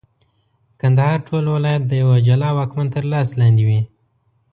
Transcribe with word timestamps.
کندهار 0.79 1.17
ټول 1.27 1.43
ولایت 1.55 1.83
د 1.87 1.91
یوه 2.01 2.15
جلا 2.27 2.49
واکمن 2.57 2.87
تر 2.95 3.03
لاس 3.11 3.27
لاندي 3.39 3.63
وي. 3.69 3.81